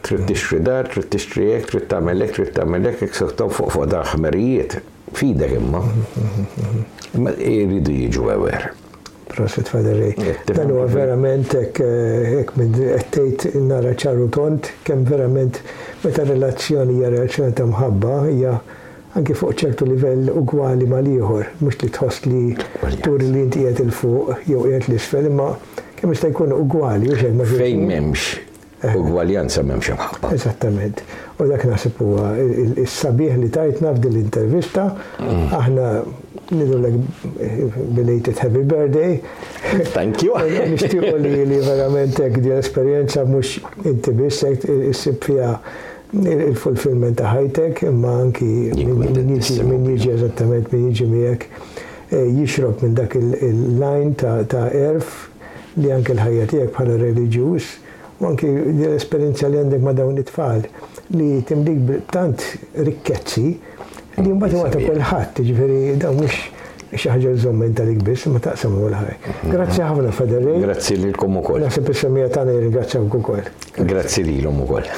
Trid 0.00 0.24
tixtri 0.24 0.62
dar, 0.64 0.86
trid 0.88 1.08
tixtri 1.12 1.44
jek, 1.50 1.66
trid 1.68 1.84
tagħmelek, 1.90 2.30
trid 2.32 2.52
tagħmelek, 2.56 3.02
jek 3.04 3.16
soktom 3.18 3.50
fuq 3.52 3.68
fuq 3.74 3.88
dar 3.92 4.08
ħmerijiet. 4.08 4.78
Fidek 5.18 5.58
imma. 5.58 5.82
Imma 7.18 7.34
jridu 7.36 7.92
jiġu 7.98 8.30
ewer. 8.36 8.70
Prophet 9.30 9.68
Faderi. 9.68 10.10
Dan 10.48 10.72
huwa 10.72 10.86
verament 10.90 11.52
eh, 11.58 11.68
hekk 11.68 12.56
minn 12.56 12.78
qed 13.12 13.46
nara 13.68 13.92
ċarru 14.00 14.30
tont 14.34 14.72
kemm 14.88 15.04
verament 15.06 15.60
meta 16.06 16.24
relazzjoni 16.26 16.96
hija 16.96 17.12
relazzjoni 17.14 17.54
ta' 17.60 17.68
mħabba 17.68 18.16
hija 18.32 18.56
anke 19.20 19.36
fuq 19.38 19.54
ċertu 19.60 19.86
livell 19.92 20.32
ugwali 20.32 20.88
mal 20.90 21.06
ieħor, 21.06 21.52
mhux 21.60 21.84
li 21.84 21.92
tħoss 21.98 22.24
li 22.26 22.42
turi 23.04 23.28
li 23.28 23.44
inti 23.44 23.66
il 23.68 23.92
fuq 23.92 24.40
jew 24.48 24.64
qiegħed 24.66 24.88
l 24.88 24.98
isfel 24.98 25.30
imma 25.30 25.50
kemm 26.00 26.14
jista' 26.16 26.32
jkun 26.32 26.56
ugwali 26.58 27.12
u 27.12 27.18
xejn 27.20 27.38
ma 27.42 27.46
fejn 27.54 27.86
m'hemmx 27.86 28.46
U 28.80 29.02
memx 29.12 29.90
imħabba. 29.92 30.30
Eżattament. 30.32 31.02
U 31.38 31.46
dak 31.50 31.66
naħseb 31.68 31.98
huwa 32.00 32.30
is-sabiħ 32.80 33.34
li 33.42 33.48
tajtna 33.52 33.90
f'din 33.98 34.14
l-intervista, 34.14 34.84
mm. 35.20 35.50
aħna 35.58 36.54
nidu 36.56 36.78
l 36.78 37.02
belated 37.96 38.38
happy 38.40 38.62
birthday. 38.62 39.20
Thank 39.92 40.22
you. 40.24 40.32
Nishtiqu 40.72 41.12
li 41.20 41.42
li 41.50 41.58
verament 41.66 42.16
hekk 42.22 42.40
di 42.40 42.54
l-esperjenza 42.54 43.24
mhux 43.28 43.52
inti 43.90 44.14
biss 44.16 44.46
issib 44.48 45.20
fiha 45.28 45.52
il-fulfillment 46.14 47.20
ta' 47.20 47.34
high 47.36 47.84
imma 47.84 48.14
anki 48.22 48.72
minn 48.80 49.92
jiġi 49.92 50.14
eżattament 50.16 50.72
minn 50.72 50.88
jiġi 50.90 51.06
miegħek 51.12 51.44
eh, 51.44 52.24
jixrob 52.40 52.80
minn 52.82 52.96
dak 52.98 53.14
il-line 53.20 54.16
ta' 54.50 54.64
erf 54.74 55.28
li 55.76 55.92
anke 55.94 56.16
l-ħajja 56.16 56.48
tiegħek 56.54 56.74
bħala 56.74 56.96
reliġjuż 57.04 57.68
Monki 58.20 58.46
l-esperienza 58.52 59.48
li 59.48 59.56
għandek 59.56 59.80
ma 59.80 59.94
dawn 59.96 60.18
it-tfal 60.20 60.66
li 61.16 61.40
timdik 61.48 62.08
tant 62.12 62.42
rikkezzi 62.76 63.44
li 64.20 64.32
mbagħad 64.34 64.56
waqta 64.60 64.80
kulħadd, 64.84 65.40
ġifieri 65.48 65.78
dawn 66.02 66.20
mhux 66.20 66.36
xaħġa 67.04 67.32
l-zommen 67.32 67.72
tal 67.72 67.88
li 67.88 67.96
biss, 68.04 68.28
ma 68.34 68.42
taqsam 68.44 68.76
u 68.76 68.90
l-ħaj. 68.90 69.14
Mhm. 69.46 69.50
Grazzi 69.54 69.80
ħafna 69.84 70.12
Federi. 70.12 70.56
Grazzi 70.66 70.98
li 70.98 71.08
l-kom 71.14 71.38
u 71.38 71.42
koll. 71.42 71.66
semija 72.02 72.28
tani 72.28 72.58
u 72.60 73.08
koll. 73.08 73.44
Grazzi 73.90 74.22
li 74.24 74.38
l 74.42 74.46
u 74.52 74.66
koll. 74.66 74.88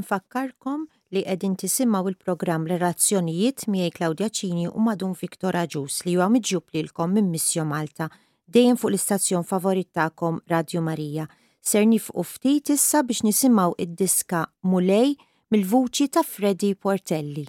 Nfakkarkom 0.00 0.86
li 1.12 1.22
qegħdin 1.24 1.54
tisimaw 1.60 2.08
il-program 2.08 2.64
Relazzjonijiet 2.66 3.68
miej 3.72 3.92
Klaudja 3.96 4.28
Ċini 4.30 4.70
u 4.72 4.80
Madun 4.84 5.12
Viktora 5.20 5.66
Ġus 5.66 6.04
li 6.06 6.14
huwa 6.16 6.28
miġjub 6.32 6.64
lilkom 6.72 7.12
minn 7.14 7.28
Missio 7.32 7.64
Malta 7.64 8.08
dejjem 8.54 8.76
fuq 8.80 8.90
l-istazzjon 8.92 9.46
favorit 9.50 9.88
tagħkom 9.98 10.36
Radio 10.52 10.82
Marija. 10.88 11.26
Ser 11.70 11.86
nifqu 11.90 12.22
ftit 12.34 12.70
issa 12.76 13.02
biex 13.08 13.24
nisimgħu 13.26 13.72
id-diska 13.86 14.44
Mulej 14.72 15.16
mill-vuċi 15.54 16.10
ta' 16.14 16.26
Freddy 16.34 16.74
Portelli. 16.76 17.46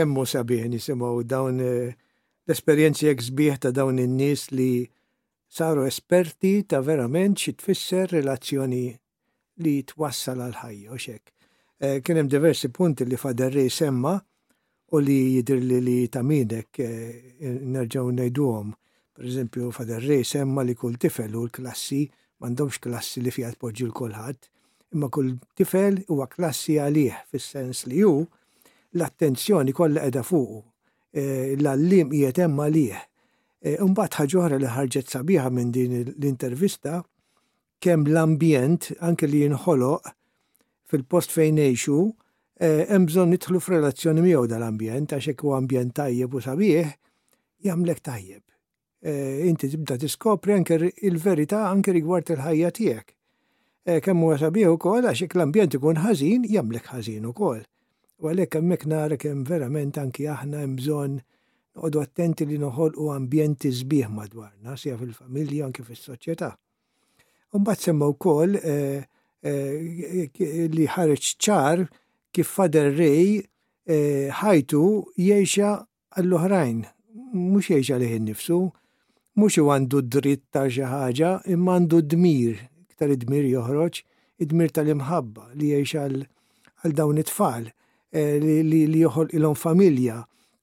kemmu 0.00 0.24
sabiħ 0.32 0.68
nisimaw 0.74 1.18
dawn 1.28 1.58
eh, 1.60 1.92
l-esperienzi 2.48 3.08
jek 3.10 3.58
ta' 3.60 3.72
dawn 3.76 3.98
in-nies 4.00 4.46
li 4.54 4.88
saru 5.50 5.84
esperti 5.88 6.60
ta' 6.68 6.80
verament 6.84 7.36
xi 7.38 7.52
tfisser 7.60 8.08
relazzjoni 8.14 8.84
li 9.64 9.74
twassal 9.84 10.40
għal 10.46 10.56
ħajja 10.62 10.88
u 10.94 10.98
xek. 11.06 11.22
Eh, 11.84 11.96
kien 12.04 12.20
hemm 12.20 12.30
diversi 12.32 12.70
punti 12.72 13.04
li 13.08 13.18
faderri 13.20 13.66
semma 13.72 14.14
u 14.16 15.02
li 15.04 15.18
jidir 15.36 15.60
li 15.64 15.80
li 15.84 15.98
taminek 16.12 16.80
eh, 16.82 17.10
nerġaw 17.74 18.10
ngħiduhom. 18.14 18.72
Per 19.16 19.28
eżempju, 19.28 19.68
faderri 19.74 20.22
semma 20.24 20.64
li 20.64 20.74
kull 20.78 20.96
tifel 21.00 21.34
u 21.36 21.44
l-klassi 21.48 22.06
m'għandhomx 22.40 22.80
klassi 22.86 23.20
li 23.20 23.32
fija 23.34 23.52
tpoġġi 23.52 23.84
l 23.84 23.92
kulħadd, 24.00 24.44
imma 24.96 25.10
kull 25.12 25.34
tifel 25.60 25.98
huwa 26.08 26.26
klassi 26.32 26.78
għalih 26.80 27.20
fis-sens 27.28 27.84
li 27.90 28.00
hu 28.06 28.22
l-attenzjoni 28.98 29.72
kollha 29.72 30.02
qiegħda 30.02 30.22
fuqu. 30.26 30.60
E, 31.12 31.24
L-allim 31.58 32.10
qiegħed 32.12 32.42
hemm 32.44 32.62
għalih. 32.66 32.98
E, 33.60 33.76
imbagħad 33.84 34.16
ħaġa 34.20 34.40
oħra 34.42 34.58
li 34.60 34.72
ħarġet 34.74 35.14
sabiħa 35.14 35.50
minn 35.54 35.70
din 35.74 35.94
l-intervista 36.16 37.00
kemm 37.80 38.08
l-ambjent 38.10 38.90
anke 39.06 39.28
li 39.30 39.44
jinħoloq 39.46 40.10
fil-post 40.90 41.32
fejn 41.36 41.60
ngħixu 41.62 42.00
e, 42.56 42.70
hemm 42.90 43.06
bżonn 43.08 43.32
nidħlu 43.34 43.60
f'relazzjoni 43.62 44.24
miegħu 44.26 44.50
dal-ambjent 44.54 45.16
għax 45.18 45.32
hekk 45.34 45.46
huwa 45.46 45.60
ambjent 45.62 45.94
tajjeb 46.00 46.34
u 46.40 46.44
sabiħ 46.44 46.94
jagħmlek 47.66 48.04
tajjeb. 48.06 48.42
Inti 49.00 49.70
tibda 49.72 49.94
tiskopri 49.96 50.52
anke 50.52 50.76
il-verità 51.08 51.62
anke 51.70 51.92
rigward 51.96 52.34
il-ħajja 52.34 52.70
tiegħek. 52.80 53.16
Kemm 54.04 54.26
huwa 54.26 54.36
sabiħ 54.42 54.74
ukoll 54.74 55.06
għax 55.08 55.24
hekk 55.24 55.38
l-ambjent 55.40 55.78
ikun 55.80 56.02
ħażin 56.04 56.44
jagħmlek 56.52 56.90
ħażin 56.92 57.28
ukoll. 57.32 57.62
U 58.20 58.28
għalhekk 58.28 58.58
hemmhekk 58.58 58.86
nara 58.90 59.16
kemm 59.16 59.46
verament 59.48 59.96
anki 59.98 60.26
aħna 60.28 60.58
hemm 60.60 60.74
bżonn 60.76 61.14
noqogħdu 61.22 62.00
attenti 62.02 62.44
li 62.46 62.58
noħolqu 62.60 63.06
ambjenti 63.14 63.70
sbieħ 63.72 64.10
madwarna, 64.12 64.74
sia 64.76 64.98
fil-familja 65.00 65.64
anke 65.66 65.84
fis-soċjetà. 65.86 66.50
Mbagħad 67.56 67.84
semma 67.86 68.08
wkoll 68.12 68.58
eh, 68.60 69.06
eh, 69.40 70.28
li 70.68 70.84
ħareġ 70.92 71.30
ċar 71.46 71.86
kif 72.36 72.52
fader 72.58 72.90
rej 73.00 73.40
eh, 73.40 74.28
ħajtu 74.42 74.82
jgħixha 75.16 75.70
għall-oħrajn, 76.20 76.84
mhux 77.32 77.72
jgħixha 77.72 78.00
liħ 78.04 78.14
innifsu, 78.20 78.60
mhux 79.40 79.60
hu 79.64 79.68
għandu 79.78 80.04
dritt 80.18 80.44
ta' 80.52 80.66
xi 80.68 80.84
ħaġa, 80.92 81.32
imma 81.56 81.80
għandu 81.80 82.04
dmir, 82.12 82.66
iktar 82.90 83.16
id-dmir 83.16 83.48
joħroġ, 83.56 84.04
id-dmir 84.44 84.72
tal-imħabba 84.76 85.54
li 85.56 85.72
jgħix 85.72 86.84
għal 86.84 86.92
dawn 87.00 87.24
it-tfal 87.24 87.70
Eh, 88.10 88.42
li 88.42 88.88
joħol 89.04 89.28
ilhom 89.38 89.54
familja. 89.54 90.18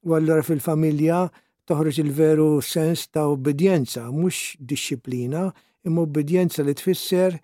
U 0.07 0.13
allura 0.19 0.43
fil-familja 0.43 1.19
toħroġ 1.67 1.99
il-veru 2.03 2.47
sens 2.63 3.05
ta' 3.12 3.23
obbedjenza, 3.31 4.05
mhux 4.12 4.57
disciplina, 4.60 5.47
imma 5.88 6.03
obbedjenza 6.03 6.63
li 6.63 6.73
tfisser 6.75 7.38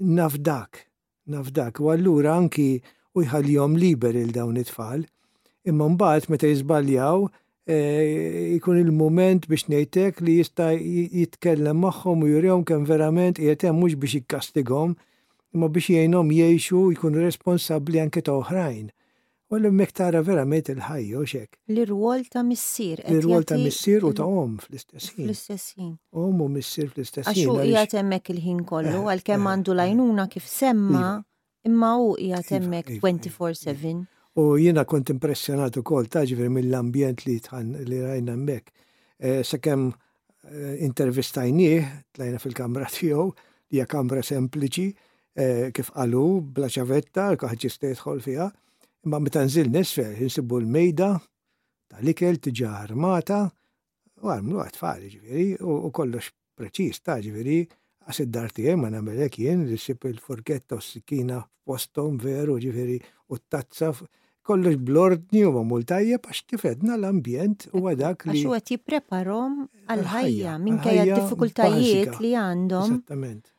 nafdak, 0.00 0.82
nafdak. 1.30 1.80
U 1.82 1.90
allura 1.94 2.34
anki 2.34 2.82
u 3.14 3.22
jħallihom 3.22 3.78
liber 3.78 4.16
il 4.18 4.32
dawn 4.34 4.58
it-tfal. 4.58 5.06
Imma 5.64 5.86
mbagħad 5.94 6.28
meta 6.34 6.50
jiżbaljaw 6.50 7.28
eh, 7.70 8.56
ikun 8.58 8.82
il-moment 8.82 9.46
biex 9.50 9.68
ngħidlek 9.70 10.18
li 10.26 10.36
jista' 10.42 10.72
jitkellem 10.74 11.78
magħhom 11.86 12.26
u 12.26 12.32
jurjom 12.34 12.66
kemm 12.68 12.90
verament 12.90 13.38
jietem 13.38 13.70
hemm 13.70 13.84
mhux 13.86 13.98
biex 14.02 14.18
jikkastigom, 14.18 14.98
imma 15.54 15.70
biex 15.70 15.94
jgħinhom 15.94 16.34
jgħixu 16.40 16.82
jkunu 16.98 17.22
responsabbli 17.22 18.02
anke 18.02 18.22
ta' 18.26 18.34
oħrajn. 18.42 18.90
U 19.54 19.58
l-mek 19.62 19.92
tara 19.94 20.18
verament 20.24 20.66
il-ħajja 20.72 21.20
u 21.20 21.26
xek. 21.30 21.58
l 21.70 21.82
irwol 21.84 22.24
ta' 22.30 22.42
missir. 22.46 22.98
l 23.06 23.18
irwol 23.20 23.44
ta' 23.46 23.54
missir 23.60 24.02
u 24.02 24.10
ta' 24.16 24.26
om 24.26 24.56
fl-istessin. 24.62 25.26
Fl-istessin. 25.28 25.92
Om 26.10 26.40
u 26.42 26.48
missir 26.56 26.88
fl-istessin. 26.90 27.30
Għaxu 27.30 27.68
ija 27.70 27.84
temmek 27.90 28.32
il-ħin 28.34 28.64
kollu, 28.68 28.90
eh, 28.94 29.10
għal-kem 29.12 29.46
eh, 29.46 29.50
għandu 29.52 29.74
eh. 29.76 29.80
lajnuna 29.82 30.26
kif 30.32 30.48
semma, 30.50 31.04
iva. 31.04 31.10
imma 31.70 31.92
iva, 31.92 32.00
iva, 32.00 32.06
u 32.06 32.16
ija 32.26 32.40
temmek 32.48 32.90
24-7. 32.96 34.00
U 34.42 34.48
jina 34.58 34.82
kont 34.90 35.12
impressionatu 35.14 35.84
kol 35.86 36.08
taġveri 36.10 36.50
mill-ambjent 36.50 37.22
li 37.28 37.36
tħan 37.44 37.70
li 37.86 38.00
rajna 38.02 38.34
emmek. 38.34 38.72
Sakem 39.46 39.86
intervistajnieh, 40.88 41.86
tlajna 42.16 42.42
fil-kamra 42.42 42.88
tiegħu, 42.96 43.30
hija 43.70 43.86
kamra 43.86 44.26
sempliċi, 44.26 44.90
kif 45.74 45.94
qalu, 45.94 46.26
bla 46.56 46.66
kħagġi 46.74 47.70
stejtħol 47.76 48.18
fija 48.26 48.50
Imma 49.04 49.18
meta 49.20 49.42
nżil 49.44 49.68
nisfer, 49.68 50.10
insibu 50.24 50.56
l-mejda 50.62 51.10
tal-ikel 51.92 52.38
tġa 52.40 52.70
armata 52.86 53.40
u 54.24 54.30
għamlu 54.32 54.62
għatfall 54.62 55.02
ġiviri, 55.12 55.44
u 55.60 55.90
kollox 55.92 56.30
preċis 56.56 57.02
ta' 57.04 57.18
ġiviri, 57.26 57.56
għasid 58.08 58.32
darti 58.32 58.64
dar 58.64 58.78
ma 58.80 58.88
namelek 58.94 59.36
jien 59.42 59.66
li 59.68 59.76
il 59.76 60.22
forgetta 60.24 60.78
u 60.80 60.80
s-sikina 60.80 61.42
postom 61.68 62.16
veru 62.22 62.56
ġiviri, 62.64 62.96
u 63.28 63.36
t-tazza 63.42 63.92
kollox 64.48 64.80
blordni 64.88 65.44
u 65.44 65.52
għamul 65.52 65.84
tajjeb 65.92 66.24
għax 66.30 66.46
tifedna 66.54 66.96
l-ambjent 66.96 67.68
u 67.76 67.84
għadak 67.92 68.24
li. 68.30 68.38
Għax 68.40 68.48
u 68.48 68.56
għati 68.56 68.80
preparom 68.88 69.66
għal-ħajja 69.84 70.56
minn 70.64 70.80
kajja 70.86 71.04
diffikultajiet 71.12 72.22
li 72.24 72.32
għandhom. 72.40 72.96
Esattament 73.04 73.52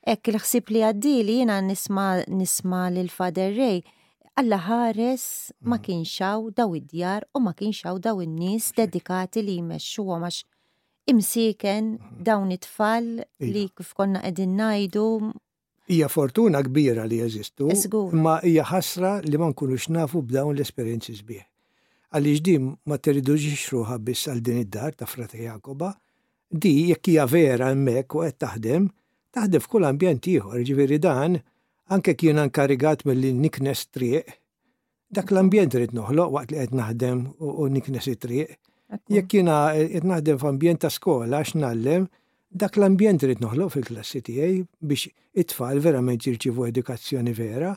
Ekk 0.05 0.29
il-ħsib 0.35 0.69
li 0.75 0.83
li 1.25 1.39
jina 1.39 1.55
nisma, 1.61 2.21
nisma 2.27 2.87
l-Fader 2.93 3.53
Rej, 3.57 3.81
Alla 4.37 4.57
ħares 4.59 5.53
ma 5.63 5.77
mm. 5.77 5.83
kienxaw 5.85 6.49
daw 6.57 6.73
id-djar 6.75 7.23
u 7.31 7.39
ma 7.39 7.53
kienxaw 7.55 7.95
daw 8.03 8.19
in-nies 8.19 8.65
dedikati 8.75 9.39
li 9.39 9.53
jmexxu 9.61 10.03
għax 10.11 10.39
imsiken 11.13 11.85
mm. 11.93 12.17
dawn 12.27 12.51
it-tfal 12.51 13.05
li 13.23 13.63
iva. 13.63 13.71
kif 13.79 13.93
konna 13.95 14.19
qegħdin 14.25 14.57
ngħidu 14.59 15.05
Hija 15.87 16.07
fortuna 16.09 16.63
kbira 16.63 17.03
li 17.03 17.17
jeżistu, 17.21 17.67
eh, 17.71 18.13
ma 18.23 18.39
hija 18.41 18.63
ħasra 18.65 19.11
li 19.23 19.37
ma 19.37 19.49
nkunux 19.51 19.85
nafu 19.93 20.21
b'dawn 20.25 20.55
l-esperjenzi 20.55 21.13
sbieħ. 21.19 21.43
Għaliex 22.15 22.41
din 22.47 22.65
ma 22.89 22.97
teridux 22.97 23.67
ruħa 23.73 23.97
biss 24.01 24.27
għal 24.31 24.41
din 24.41 24.61
id-dar 24.63 24.95
ta' 24.97 25.05
frate 25.05 25.37
Jakoba, 25.43 25.91
di 26.49 26.71
jekk 26.89 27.07
hija 27.11 27.25
vera 27.29 27.69
hemmhekk 27.69 28.15
u 28.17 28.23
qed 28.25 28.37
taħdem, 28.41 28.89
taħdem 29.35 29.61
f'kull 29.61 29.85
ambjent 29.89 30.25
ieħor, 30.33 30.57
ġifieri 30.67 30.99
dan 31.05 31.37
anke 31.93 32.15
kien 32.17 32.41
nkarigat 32.41 33.05
milli 33.05 33.33
niknes 33.37 33.85
triq. 33.93 34.33
Dak 35.11 35.29
l-ambjent 35.35 35.75
irid 35.77 35.93
noħloq 35.93 36.29
waqt 36.33 36.51
li 36.51 36.57
qed 36.65 36.73
naħdem 36.81 37.19
u 37.39 37.67
niknes 37.69 38.07
it-triq. 38.09 38.57
Jekk 39.13 39.33
jiena 39.37 39.57
qed 39.77 40.01
naħdem 40.03 40.37
f'ambjent 40.41 40.79
ta' 40.81 40.89
skola 40.97 41.43
x'nallem, 41.45 42.09
dak 42.61 42.77
l-ambjent 42.79 43.23
rrit 43.25 43.41
noħloq 43.43 43.73
fil-klassi 43.73 44.21
tiegħi 44.23 44.59
biex 44.89 45.09
it-tfal 45.43 45.81
verament 45.83 46.23
jirċivu 46.23 46.67
edukazzjoni 46.69 47.33
vera, 47.35 47.73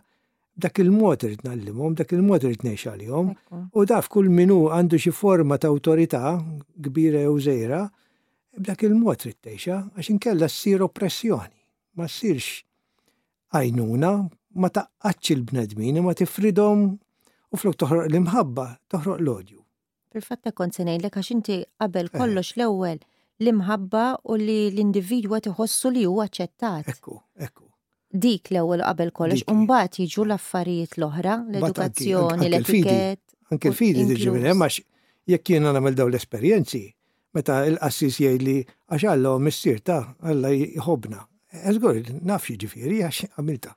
dak 0.54 0.78
il-mod 0.84 1.24
rrit 1.26 1.42
nallimum, 1.46 1.96
dak 1.98 2.14
il-mod 2.14 2.46
rrit 2.46 2.62
ngħix 2.62 2.92
għalihom, 2.92 3.32
u 3.74 3.84
daf 3.90 4.10
kull 4.12 4.30
minu 4.30 4.60
għandu 4.70 5.00
xi 5.02 5.12
forma 5.14 5.58
ta' 5.58 5.72
awtorità 5.72 6.34
kbira 6.84 7.24
jew 7.24 7.34
żejra, 7.48 7.80
b'dak 8.54 8.86
il-mod 8.86 9.26
rrit 9.26 9.40
teċa, 9.48 9.80
għax 9.98 10.12
inkella 10.14 10.46
s-sir 10.50 10.86
oppressjoni, 10.86 11.58
ma 11.98 12.06
ssirx 12.06 12.62
għajnuna, 13.58 14.12
ma 14.62 14.72
taqqatx 14.78 15.34
il-bnedmin, 15.34 15.98
ma 16.06 16.14
tifridhom 16.18 16.86
u 16.94 17.56
flok 17.64 17.78
toħroq 17.82 18.10
l-imħabba, 18.12 18.68
toħroq 18.94 19.20
l-odju. 19.26 19.62
Fil-fatta 20.14 20.54
kont 20.56 20.78
se 20.78 20.86
ngħidlek 20.86 21.18
għax 21.18 21.34
inti 21.34 21.58
qabel 21.82 22.12
eh. 22.12 22.18
kollox 22.22 22.54
l-ewwel 22.54 23.02
l-imħabba 23.38 24.04
u 24.32 24.36
li 24.38 24.54
l-individwa 24.72 25.38
tħossu 25.44 25.90
li 25.94 26.02
huwa 26.10 26.24
ċettat. 26.26 26.88
Ekku, 26.94 27.18
ekku. 27.46 27.64
Dik 28.08 28.50
l-ewwel 28.52 28.80
qabel 28.86 29.12
kollox, 29.14 29.44
mbagħad 29.52 29.98
jiġu 30.02 30.24
l-affarijiet 30.26 30.96
l-oħra, 30.98 31.36
l-edukazzjoni, 31.52 32.48
l-etiket. 32.48 33.20
Anke 33.54 33.70
l-fidi 33.72 34.06
diġi 34.10 34.30
minn 34.34 34.48
hemm 34.52 34.68
jekk 35.28 35.50
jien 35.52 35.64
nagħmel 35.68 35.96
dawn 35.96 36.10
l-esperjenzi, 36.14 36.82
meta 37.36 37.60
l-qassis 37.68 38.18
jgħid 38.22 38.44
li 38.46 38.54
għax 38.88 39.08
Alla 39.12 39.34
missier 39.38 39.80
ta' 39.84 40.16
Alla 40.24 40.50
jħobna. 40.56 41.22
Eżgur, 41.68 42.00
naf 42.28 42.48
ġifiri 42.58 43.02
għax 43.06 43.28
għamilta. 43.36 43.74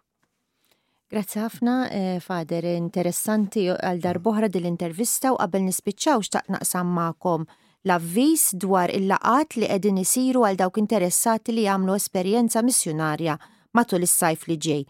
Grazzi 1.12 1.42
ħafna, 1.44 1.74
eh, 1.92 2.20
Fader, 2.24 2.64
interessanti 2.72 3.66
għal 3.68 4.00
darboħra 4.04 4.48
dil-intervista 4.48 5.34
u 5.36 5.40
qabel 5.42 5.66
nispiċċaw 5.68 6.24
xtaq 6.24 6.54
naqsam 6.56 6.94
ma'kom 6.96 7.44
l 7.84 7.90
avvis 7.90 8.44
dwar 8.62 8.92
il-laqat 8.94 9.56
li 9.58 9.66
qegħdin 9.70 9.96
isiru 10.04 10.44
għal 10.46 10.58
dawk 10.60 10.76
interessati 10.78 11.54
li 11.56 11.64
jagħmlu 11.66 11.96
esperjenza 11.98 12.62
missjonarja 12.68 13.34
matul 13.78 14.04
is-sajf 14.06 14.44
li 14.52 14.58
ġej. 14.66 14.82